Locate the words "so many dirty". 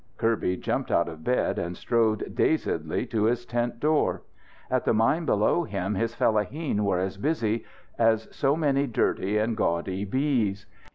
8.31-9.37